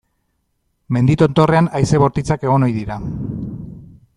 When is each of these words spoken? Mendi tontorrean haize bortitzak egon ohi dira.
Mendi 0.95 1.17
tontorrean 1.21 1.69
haize 1.81 2.01
bortitzak 2.05 2.47
egon 2.49 2.67
ohi 2.69 2.75
dira. 2.79 2.99